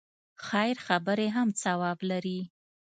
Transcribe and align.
خیر 0.47 0.75
خبرې 0.87 1.27
هم 1.35 1.47
ثواب 1.63 1.99
لري. 2.09 2.39